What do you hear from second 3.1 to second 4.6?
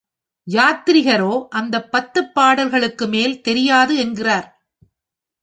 மேல் தெரியாது என்கிறார்.